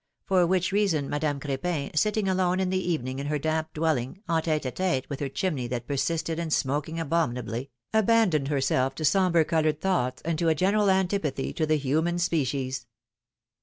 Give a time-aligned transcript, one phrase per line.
[0.25, 4.41] For which reason, Madame Crepin, sitting alone in the evening in her damp dwelling, en
[4.41, 9.45] tHe d tete with her chimney that persisted in smoking abominably, abandoned herself to sombre
[9.45, 12.87] colored thoughts, and to a general antipathy to the human species.